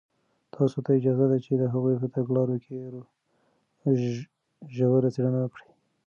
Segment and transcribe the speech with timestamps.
[0.53, 2.75] تاسو ته اجازه ده چې د هغوی په تګلارو کې
[4.75, 5.69] ژوره څېړنه وکړئ.